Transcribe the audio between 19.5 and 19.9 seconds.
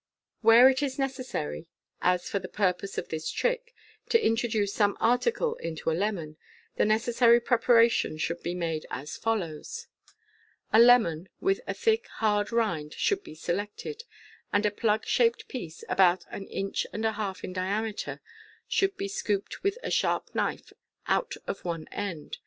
with